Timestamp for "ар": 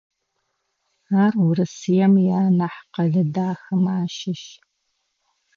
1.23-1.33